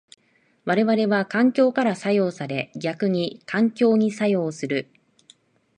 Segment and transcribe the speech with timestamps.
[0.65, 4.89] 我々は環境から作用され逆に環境に作用する。